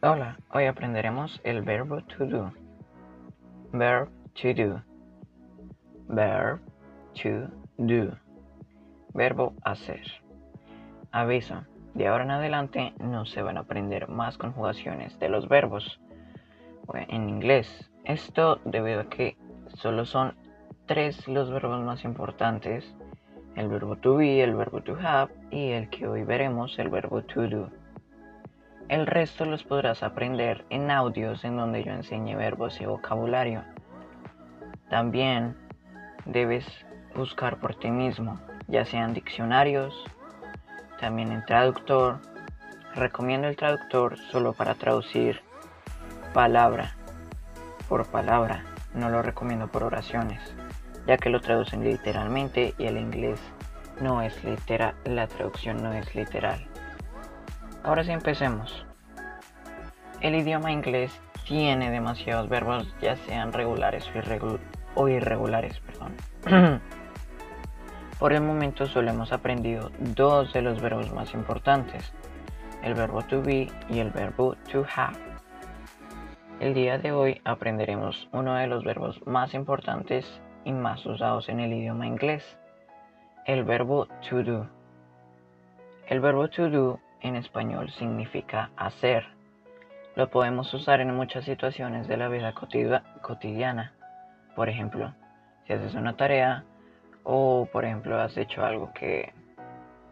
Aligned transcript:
Hola, 0.00 0.38
hoy 0.52 0.66
aprenderemos 0.66 1.40
el 1.42 1.62
verbo 1.62 2.00
to 2.02 2.24
do. 2.24 2.52
Verb 3.72 4.08
to 4.40 4.54
do. 4.54 4.80
Verb 6.06 6.60
to 7.20 7.48
do. 7.78 8.16
Verbo 9.12 9.54
hacer. 9.64 10.04
Aviso, 11.10 11.64
de 11.94 12.06
ahora 12.06 12.22
en 12.22 12.30
adelante 12.30 12.94
no 13.00 13.26
se 13.26 13.42
van 13.42 13.56
a 13.56 13.62
aprender 13.62 14.08
más 14.08 14.38
conjugaciones 14.38 15.18
de 15.18 15.30
los 15.30 15.48
verbos 15.48 16.00
en 16.94 17.28
inglés. 17.28 17.90
Esto 18.04 18.60
debido 18.64 19.00
a 19.00 19.08
que 19.08 19.36
solo 19.74 20.04
son 20.04 20.36
tres 20.86 21.26
los 21.26 21.50
verbos 21.50 21.82
más 21.82 22.04
importantes. 22.04 22.94
El 23.56 23.66
verbo 23.66 23.96
to 23.96 24.18
be, 24.18 24.44
el 24.44 24.54
verbo 24.54 24.80
to 24.80 24.96
have 25.02 25.32
y 25.50 25.70
el 25.70 25.90
que 25.90 26.06
hoy 26.06 26.22
veremos, 26.22 26.78
el 26.78 26.88
verbo 26.88 27.20
to 27.22 27.48
do. 27.48 27.68
El 28.88 29.06
resto 29.06 29.44
los 29.44 29.64
podrás 29.64 30.02
aprender 30.02 30.64
en 30.70 30.90
audios 30.90 31.44
en 31.44 31.58
donde 31.58 31.84
yo 31.84 31.92
enseñe 31.92 32.34
verbos 32.36 32.80
y 32.80 32.86
vocabulario. 32.86 33.62
También 34.88 35.56
debes 36.24 36.64
buscar 37.14 37.58
por 37.58 37.74
ti 37.74 37.90
mismo, 37.90 38.40
ya 38.66 38.86
sean 38.86 39.12
diccionarios, 39.12 39.94
también 40.98 41.32
en 41.32 41.44
traductor. 41.44 42.20
Recomiendo 42.94 43.46
el 43.46 43.56
traductor 43.56 44.16
solo 44.30 44.54
para 44.54 44.74
traducir 44.74 45.42
palabra 46.32 46.96
por 47.90 48.06
palabra, 48.06 48.64
no 48.94 49.10
lo 49.10 49.20
recomiendo 49.20 49.68
por 49.68 49.82
oraciones, 49.82 50.40
ya 51.06 51.18
que 51.18 51.28
lo 51.28 51.42
traducen 51.42 51.84
literalmente 51.84 52.74
y 52.78 52.86
el 52.86 52.96
inglés 52.96 53.38
no 54.00 54.22
es 54.22 54.42
literal, 54.44 54.94
la 55.04 55.26
traducción 55.26 55.82
no 55.82 55.92
es 55.92 56.14
literal. 56.14 56.66
Ahora 57.82 58.04
sí 58.04 58.12
empecemos. 58.12 58.84
El 60.20 60.34
idioma 60.34 60.72
inglés 60.72 61.20
tiene 61.44 61.90
demasiados 61.90 62.48
verbos, 62.48 62.92
ya 63.00 63.16
sean 63.16 63.52
regulares 63.52 64.04
o, 64.94 65.08
irregulares. 65.08 65.80
Perdón. 65.80 66.80
Por 68.18 68.32
el 68.32 68.42
momento 68.42 68.86
solo 68.86 69.10
hemos 69.10 69.32
aprendido 69.32 69.92
dos 69.98 70.52
de 70.52 70.60
los 70.60 70.82
verbos 70.82 71.12
más 71.12 71.34
importantes, 71.34 72.12
el 72.82 72.94
verbo 72.94 73.22
to 73.22 73.40
be 73.42 73.68
y 73.88 74.00
el 74.00 74.10
verbo 74.10 74.56
to 74.72 74.84
have. 74.94 75.16
El 76.58 76.74
día 76.74 76.98
de 76.98 77.12
hoy 77.12 77.40
aprenderemos 77.44 78.28
uno 78.32 78.56
de 78.56 78.66
los 78.66 78.82
verbos 78.82 79.24
más 79.24 79.54
importantes 79.54 80.40
y 80.64 80.72
más 80.72 81.06
usados 81.06 81.48
en 81.48 81.60
el 81.60 81.72
idioma 81.72 82.08
inglés, 82.08 82.58
el 83.46 83.62
verbo 83.62 84.08
to 84.28 84.42
do. 84.42 84.66
El 86.08 86.20
verbo 86.20 86.48
to 86.48 86.68
do 86.68 87.00
en 87.20 87.36
español 87.36 87.90
significa 87.90 88.70
hacer. 88.76 89.26
Lo 90.14 90.30
podemos 90.30 90.72
usar 90.74 91.00
en 91.00 91.14
muchas 91.14 91.44
situaciones 91.44 92.08
de 92.08 92.16
la 92.16 92.28
vida 92.28 92.54
cotidiana. 93.22 93.92
Por 94.56 94.68
ejemplo, 94.68 95.14
si 95.66 95.72
haces 95.72 95.94
una 95.94 96.16
tarea 96.16 96.64
o 97.22 97.68
por 97.72 97.84
ejemplo 97.84 98.20
has 98.20 98.36
hecho 98.36 98.64
algo 98.64 98.92
que 98.92 99.32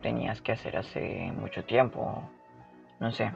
tenías 0.03 0.41
que 0.43 0.53
hacer 0.53 0.77
hace 0.77 1.33
mucho 1.33 1.65
tiempo. 1.65 2.31
No 3.01 3.11
sé. 3.11 3.33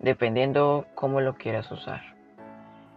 Dependiendo 0.00 0.86
cómo 0.94 1.20
lo 1.20 1.34
quieras 1.34 1.70
usar. 1.70 2.02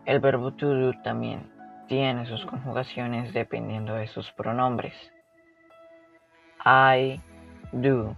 El 0.05 0.20
verbo 0.20 0.52
to 0.52 0.73
do 0.73 0.94
también 1.03 1.52
tiene 1.88 2.25
sus 2.25 2.45
conjugaciones 2.45 3.33
dependiendo 3.33 3.94
de 3.94 4.08
sus 4.08 4.31
pronombres. 4.33 4.95
I 6.66 7.22
do. 7.72 8.16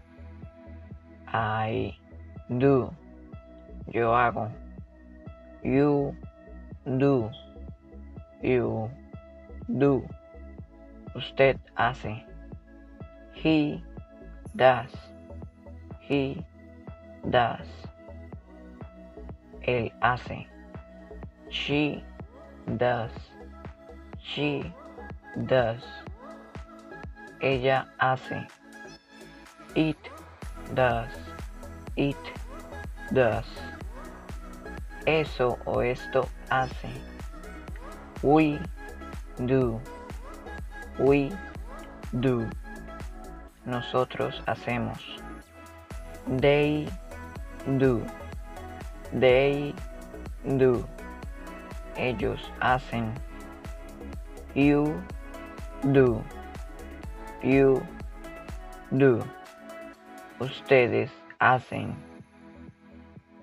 I 1.33 1.95
do. 2.58 2.89
Yo 3.94 4.11
hago. 4.11 4.52
You 5.63 6.16
do. 6.97 7.30
You 8.41 8.89
do. 9.77 10.07
Usted 11.16 11.59
hace. 11.78 12.23
He 13.34 13.84
does. 14.56 14.91
He 16.01 16.44
does. 17.29 17.68
Él 19.62 19.91
hace. 20.01 20.47
She 21.50 22.03
does. 22.78 23.12
She 24.22 24.63
does. 25.45 25.84
Ella 27.41 27.88
hace. 28.00 28.47
It 29.75 29.97
does. 30.74 31.09
It 31.96 32.18
does. 33.13 33.46
Eso 35.06 35.57
o 35.66 35.81
esto 35.81 36.28
hace. 36.50 36.91
We 38.22 38.59
do. 39.46 39.80
We 41.00 41.31
do. 42.19 42.50
Nosotros 43.66 44.41
hacemos. 44.47 45.00
They 46.28 46.88
do. 47.78 48.06
They 49.13 49.74
do. 50.57 50.86
Ellos 51.96 52.40
hacen. 52.62 53.13
You 54.53 55.01
do. 55.91 56.24
You 57.41 57.81
do. 58.97 59.24
Ustedes 60.39 61.11
hacen. 61.38 61.95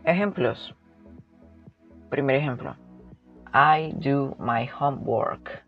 Ejemplos. 0.04 0.74
Primer 2.08 2.36
ejemplo. 2.36 2.74
I 3.52 3.92
do 3.98 4.34
my 4.38 4.64
homework. 4.64 5.62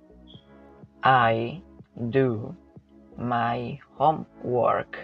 I 1.03 1.63
do 2.09 2.57
my 3.19 3.79
homework. 3.99 4.97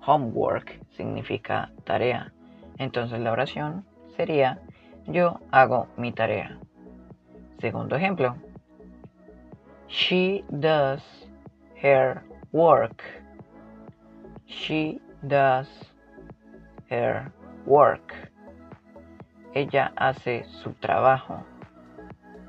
Homework 0.00 0.80
significa 0.96 1.70
tarea. 1.84 2.32
Entonces 2.78 3.20
la 3.20 3.30
oración 3.30 3.84
sería 4.16 4.58
yo 5.06 5.38
hago 5.52 5.86
mi 5.96 6.10
tarea. 6.10 6.58
Segundo 7.60 7.94
ejemplo. 7.94 8.36
She 9.86 10.44
does 10.50 11.02
her 11.76 12.22
work. 12.50 13.02
She 14.48 14.98
does 15.22 15.68
her 16.88 17.30
work. 17.66 18.14
Ella 19.54 19.92
hace 19.96 20.44
su 20.62 20.72
trabajo. 20.72 21.44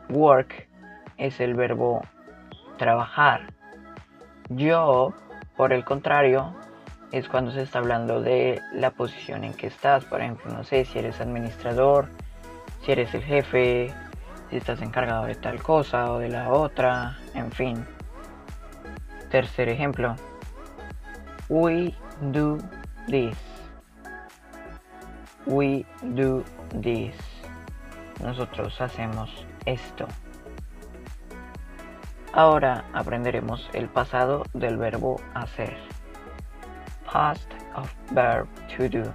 Work 0.09 0.67
es 1.17 1.41
el 1.41 1.55
verbo 1.55 2.01
trabajar. 2.77 3.53
Yo, 4.47 5.13
por 5.57 5.73
el 5.73 5.83
contrario, 5.83 6.55
es 7.11 7.27
cuando 7.27 7.51
se 7.51 7.63
está 7.63 7.79
hablando 7.79 8.21
de 8.21 8.61
la 8.73 8.91
posición 8.91 9.43
en 9.43 9.53
que 9.53 9.67
estás. 9.67 10.05
Por 10.05 10.21
ejemplo, 10.21 10.53
no 10.53 10.63
sé 10.63 10.85
si 10.85 10.99
eres 10.99 11.19
administrador, 11.19 12.07
si 12.81 12.93
eres 12.93 13.13
el 13.13 13.23
jefe, 13.23 13.93
si 14.49 14.55
estás 14.55 14.81
encargado 14.81 15.25
de 15.25 15.35
tal 15.35 15.61
cosa 15.61 16.13
o 16.13 16.19
de 16.19 16.29
la 16.29 16.49
otra, 16.49 17.17
en 17.33 17.51
fin. 17.51 17.85
Tercer 19.29 19.67
ejemplo. 19.67 20.15
We 21.49 21.95
do 22.31 22.59
this. 23.07 23.35
We 25.47 25.83
do 26.13 26.43
this. 26.75 27.15
Nosotros 28.21 28.79
hacemos 28.79 29.29
esto. 29.65 30.07
Ahora 32.33 32.85
aprenderemos 32.93 33.67
el 33.73 33.87
pasado 33.87 34.43
del 34.53 34.77
verbo 34.77 35.19
hacer. 35.33 35.75
Past 37.05 37.49
of 37.75 37.91
verb 38.11 38.47
to 38.77 38.87
do. 38.87 39.11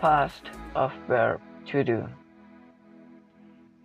Past 0.00 0.46
of 0.74 0.90
verb 1.06 1.38
to 1.70 1.84
do. 1.84 2.08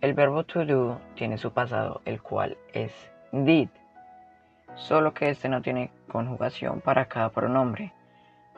El 0.00 0.14
verbo 0.14 0.42
to 0.44 0.64
do 0.64 0.98
tiene 1.16 1.36
su 1.36 1.50
pasado, 1.50 2.00
el 2.06 2.22
cual 2.22 2.56
es 2.72 2.92
did, 3.32 3.68
solo 4.74 5.14
que 5.14 5.30
este 5.30 5.48
no 5.48 5.62
tiene 5.62 5.90
conjugación 6.10 6.80
para 6.80 7.06
cada 7.06 7.30
pronombre. 7.30 7.92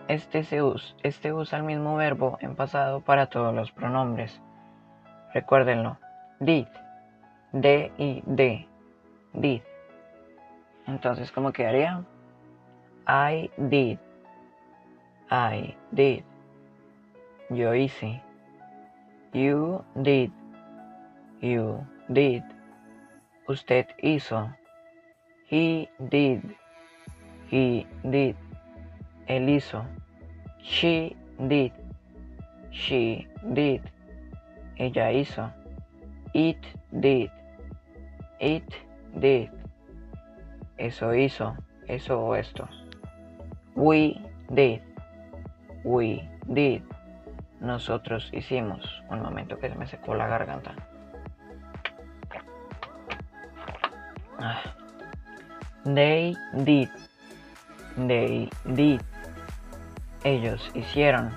Este, 0.09 0.45
se 0.45 0.63
usa, 0.63 0.97
este 1.03 1.33
usa 1.33 1.59
el 1.59 1.65
mismo 1.65 1.97
verbo 1.97 2.39
en 2.41 2.57
pasado 2.57 3.01
para 3.01 3.27
todos 3.27 3.55
los 3.55 3.71
pronombres. 3.73 4.41
Recuérdenlo, 5.33 5.99
did, 6.41 6.67
de 7.53 7.93
y 7.97 8.23
de 8.27 8.67
did. 9.33 9.63
Entonces, 10.87 11.31
¿cómo 11.31 11.53
quedaría? 11.53 12.05
I 13.07 13.51
did. 13.57 13.99
I 15.31 15.77
did. 15.91 16.25
Yo 17.51 17.75
hice. 17.75 18.21
You 19.33 19.85
did. 19.95 20.31
You 21.41 21.87
did. 22.09 22.43
Usted 23.49 23.87
hizo. 24.03 24.51
He 25.53 25.87
did. 26.09 26.57
He 27.51 27.87
did. 28.03 28.37
Él 29.29 29.51
hizo. 29.51 29.85
She 30.63 31.15
did. 31.47 31.73
She 32.71 33.29
did. 33.53 33.83
Ella 34.79 35.13
hizo. 35.13 35.53
It 36.33 36.57
did. 36.91 37.31
It 38.41 38.65
did. 39.21 39.51
Eso 40.79 41.13
hizo. 41.13 41.55
Eso 41.87 42.19
o 42.19 42.35
esto. 42.35 42.67
We 43.75 44.19
did. 44.55 44.81
We 45.85 46.27
did. 46.47 46.81
Nosotros 47.61 48.31
hicimos. 48.33 49.03
Un 49.11 49.21
momento 49.21 49.59
que 49.59 49.69
se 49.69 49.75
me 49.75 49.87
secó 49.87 50.15
la 50.15 50.29
garganta. 50.29 50.75
Ah. 54.39 54.63
They 55.85 56.37
did. 56.65 56.89
They 57.97 58.49
did. 58.65 59.01
Ellos 60.25 60.71
hicieron. 60.75 61.33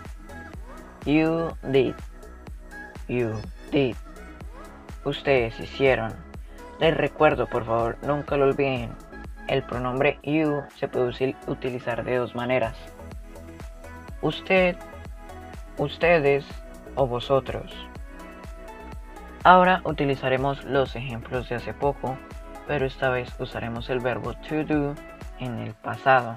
You 1.06 1.52
did. 1.64 1.96
You 3.08 3.34
did. 3.72 3.96
Ustedes 5.04 5.60
hicieron. 5.60 6.14
Les 6.80 6.96
recuerdo, 6.96 7.48
por 7.48 7.66
favor, 7.66 7.98
nunca 8.04 8.38
lo 8.38 8.46
olviden. 8.46 8.92
El 9.48 9.64
pronombre 9.64 10.20
you 10.24 10.64
se 10.76 10.88
puede 10.88 11.36
utilizar 11.48 12.04
de 12.04 12.18
dos 12.18 12.36
maneras. 12.36 12.76
Usted, 14.22 14.76
ustedes 15.78 16.46
o 16.96 17.08
vosotros. 17.08 17.72
Ahora 19.44 19.82
utilizaremos 19.86 20.64
los 20.64 20.96
ejemplos 20.96 21.48
de 21.50 21.56
hace 21.56 21.74
poco, 21.74 22.18
pero 22.68 22.86
esta 22.86 23.10
vez 23.10 23.30
usaremos 23.40 23.90
el 23.90 24.00
verbo 24.00 24.34
to 24.34 24.64
do 24.64 24.96
en 25.40 25.60
el 25.60 25.74
pasado. 25.74 26.36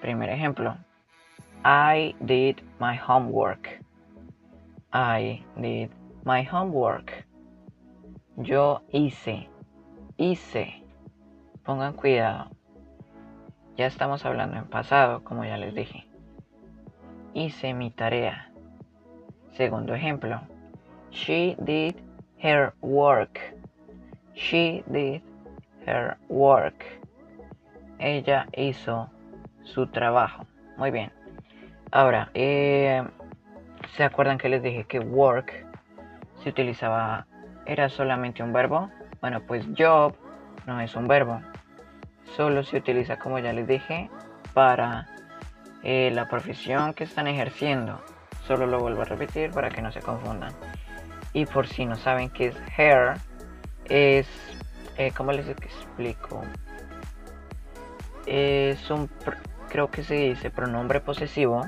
Primer 0.00 0.30
ejemplo. 0.30 0.76
I 1.64 2.14
did 2.20 2.62
my 2.78 2.96
homework. 2.96 3.68
I 4.92 5.44
did 5.56 5.90
my 6.24 6.42
homework. 6.42 7.26
Yo 8.36 8.82
hice. 8.90 9.48
Hice. 10.16 10.82
Pongan 11.64 11.92
cuidado. 11.92 12.50
Ya 13.76 13.86
estamos 13.86 14.24
hablando 14.24 14.56
en 14.56 14.64
pasado, 14.64 15.22
como 15.22 15.44
ya 15.44 15.58
les 15.58 15.74
dije. 15.74 16.06
Hice 17.34 17.74
mi 17.74 17.90
tarea. 17.90 18.50
Segundo 19.52 19.94
ejemplo. 19.94 20.40
She 21.10 21.56
did 21.60 21.96
her 22.38 22.72
work. 22.80 23.59
She 24.40 24.82
did 24.86 25.20
her 25.86 26.16
work. 26.28 26.82
Ella 27.98 28.46
hizo 28.56 29.10
su 29.64 29.86
trabajo. 29.88 30.46
Muy 30.78 30.90
bien. 30.90 31.12
Ahora, 31.92 32.30
eh, 32.32 33.04
¿se 33.96 34.02
acuerdan 34.02 34.38
que 34.38 34.48
les 34.48 34.62
dije 34.62 34.84
que 34.84 34.98
work 34.98 35.66
se 36.42 36.48
utilizaba, 36.48 37.26
era 37.66 37.90
solamente 37.90 38.42
un 38.42 38.54
verbo? 38.54 38.90
Bueno, 39.20 39.42
pues 39.46 39.66
job 39.78 40.14
no 40.66 40.80
es 40.80 40.96
un 40.96 41.06
verbo. 41.06 41.42
Solo 42.34 42.62
se 42.62 42.78
utiliza, 42.78 43.18
como 43.18 43.38
ya 43.40 43.52
les 43.52 43.68
dije, 43.68 44.08
para 44.54 45.06
eh, 45.82 46.10
la 46.14 46.28
profesión 46.28 46.94
que 46.94 47.04
están 47.04 47.26
ejerciendo. 47.26 48.00
Solo 48.46 48.66
lo 48.66 48.80
vuelvo 48.80 49.02
a 49.02 49.04
repetir 49.04 49.50
para 49.50 49.68
que 49.68 49.82
no 49.82 49.92
se 49.92 50.00
confundan. 50.00 50.54
Y 51.34 51.44
por 51.44 51.66
si 51.66 51.84
no 51.84 51.96
saben 51.96 52.30
qué 52.30 52.46
es 52.46 52.56
hair, 52.78 53.18
es, 53.90 54.26
eh, 54.96 55.12
¿cómo 55.14 55.32
les 55.32 55.46
explico? 55.48 56.42
Es 58.26 58.90
un, 58.90 59.10
creo 59.68 59.90
que 59.90 60.02
se 60.02 60.14
dice 60.14 60.50
pronombre 60.50 61.00
posesivo 61.00 61.66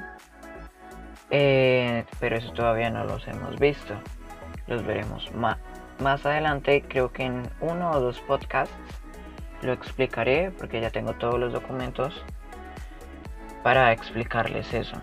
eh, 1.34 2.04
pero 2.20 2.36
eso 2.36 2.52
todavía 2.52 2.90
no 2.90 3.04
los 3.04 3.26
hemos 3.26 3.58
visto. 3.58 3.94
Los 4.66 4.84
veremos 4.84 5.34
más, 5.34 5.56
más 5.98 6.24
adelante. 6.26 6.84
Creo 6.86 7.10
que 7.10 7.24
en 7.24 7.48
uno 7.60 7.90
o 7.90 8.00
dos 8.00 8.20
podcasts 8.20 8.75
lo 9.62 9.72
explicaré 9.72 10.50
porque 10.50 10.82
ya 10.82 10.90
tengo 10.90 11.14
todos 11.14 11.40
los 11.40 11.54
documentos 11.54 12.22
para 13.62 13.92
explicarles 13.92 14.75
eso. 14.75 14.96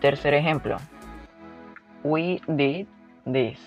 Tercer 0.00 0.34
ejemplo. 0.34 0.78
We 2.02 2.40
did 2.48 2.88
this. 3.24 3.60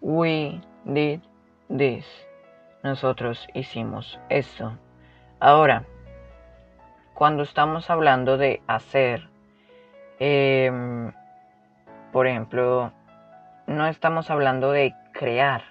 We 0.00 0.60
did 0.84 1.20
this. 1.68 2.06
Nosotros 2.82 3.46
hicimos 3.54 4.18
esto. 4.28 4.78
Ahora, 5.40 5.84
cuando 7.14 7.42
estamos 7.42 7.90
hablando 7.90 8.36
de 8.36 8.62
hacer 8.66 9.28
Em, 10.20 11.12
por 12.12 12.26
ejemplo, 12.26 12.92
no 13.66 13.86
estamos 13.86 14.30
hablando 14.30 14.72
de 14.72 14.94
crear, 15.12 15.62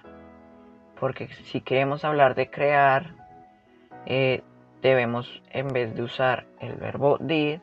porque 0.98 1.28
si 1.28 1.60
queremos 1.60 2.04
hablar 2.04 2.34
de 2.34 2.48
crear, 2.48 3.14
eh, 4.06 4.42
debemos, 4.80 5.42
en 5.50 5.68
vez 5.68 5.94
de 5.94 6.02
usar 6.02 6.46
el 6.60 6.76
verbo 6.76 7.18
did, 7.20 7.60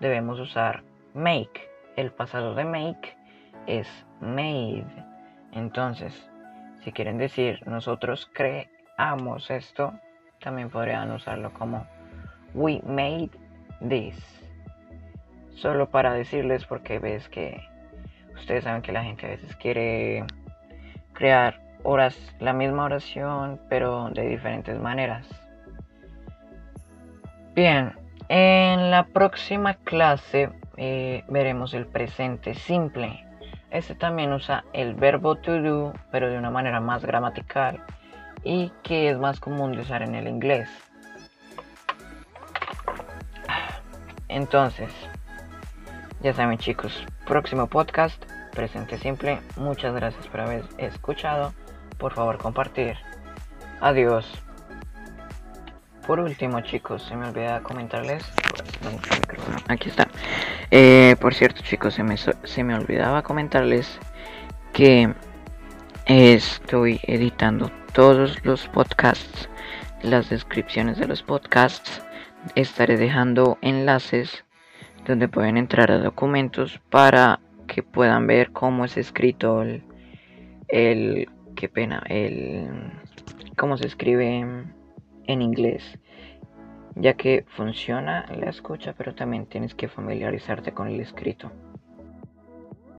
debemos 0.00 0.38
usar 0.38 0.82
make. 1.14 1.70
El 1.96 2.12
pasado 2.12 2.54
de 2.54 2.64
make 2.64 3.16
es 3.66 3.88
made. 4.20 4.84
Entonces, 5.52 6.30
si 6.86 6.92
quieren 6.92 7.18
decir 7.18 7.66
nosotros 7.66 8.30
creamos 8.32 9.50
esto, 9.50 9.92
también 10.38 10.70
podrían 10.70 11.10
usarlo 11.10 11.52
como 11.52 11.84
we 12.54 12.80
made 12.86 13.30
this 13.88 14.16
solo 15.56 15.90
para 15.90 16.12
decirles 16.12 16.64
porque 16.64 17.00
ves 17.00 17.28
que 17.28 17.60
ustedes 18.36 18.62
saben 18.62 18.82
que 18.82 18.92
la 18.92 19.02
gente 19.02 19.26
a 19.26 19.30
veces 19.30 19.56
quiere 19.56 20.24
crear 21.12 21.60
horas, 21.82 22.16
la 22.38 22.52
misma 22.52 22.84
oración, 22.84 23.60
pero 23.68 24.08
de 24.10 24.28
diferentes 24.28 24.78
maneras. 24.78 25.26
Bien, 27.56 27.94
en 28.28 28.92
la 28.92 29.06
próxima 29.06 29.74
clase 29.74 30.50
eh, 30.76 31.24
veremos 31.26 31.74
el 31.74 31.86
presente 31.86 32.54
simple. 32.54 33.25
Este 33.70 33.94
también 33.94 34.32
usa 34.32 34.64
el 34.72 34.94
verbo 34.94 35.36
to 35.36 35.60
do, 35.60 35.92
pero 36.10 36.30
de 36.30 36.38
una 36.38 36.50
manera 36.50 36.80
más 36.80 37.04
gramatical 37.04 37.82
y 38.44 38.72
que 38.82 39.10
es 39.10 39.18
más 39.18 39.40
común 39.40 39.72
de 39.72 39.82
usar 39.82 40.02
en 40.02 40.14
el 40.14 40.28
inglés. 40.28 40.68
Entonces, 44.28 44.90
ya 46.22 46.32
saben 46.32 46.58
chicos, 46.58 47.04
próximo 47.26 47.66
podcast, 47.66 48.22
presente 48.52 48.98
simple. 48.98 49.40
Muchas 49.56 49.94
gracias 49.94 50.26
por 50.28 50.40
haber 50.40 50.64
escuchado. 50.78 51.52
Por 51.98 52.12
favor 52.12 52.38
compartir. 52.38 52.96
Adiós. 53.80 54.26
Por 56.06 56.20
último 56.20 56.60
chicos, 56.60 57.02
se 57.02 57.16
me 57.16 57.28
olvida 57.28 57.62
comentarles. 57.62 58.24
Aquí 59.68 59.88
está. 59.88 60.08
Eh, 60.70 61.16
por 61.20 61.34
cierto 61.34 61.62
chicos, 61.62 61.94
se 61.94 62.02
me, 62.02 62.16
se 62.16 62.64
me 62.64 62.74
olvidaba 62.74 63.22
comentarles 63.22 63.98
que 64.72 65.12
estoy 66.06 67.00
editando 67.04 67.70
todos 67.92 68.44
los 68.44 68.68
podcasts, 68.68 69.48
las 70.02 70.30
descripciones 70.30 70.98
de 70.98 71.08
los 71.08 71.22
podcasts. 71.22 72.02
Estaré 72.54 72.96
dejando 72.96 73.58
enlaces 73.60 74.44
donde 75.04 75.28
pueden 75.28 75.56
entrar 75.56 75.90
a 75.90 75.98
documentos 75.98 76.80
para 76.90 77.40
que 77.66 77.82
puedan 77.82 78.26
ver 78.26 78.52
cómo 78.52 78.84
es 78.84 78.96
escrito 78.96 79.62
el, 79.62 79.82
el 80.68 81.28
qué 81.56 81.68
pena, 81.68 82.02
el 82.08 82.68
cómo 83.56 83.76
se 83.76 83.86
escribe 83.86 84.38
en 84.38 85.42
inglés, 85.42 85.98
ya 86.96 87.14
que 87.14 87.44
funciona 87.48 88.26
la 88.34 88.50
escucha, 88.50 88.94
pero 88.96 89.14
también 89.14 89.46
tienes 89.46 89.74
que 89.74 89.88
familiarizarte 89.88 90.72
con 90.72 90.88
el 90.88 91.00
escrito. 91.00 91.52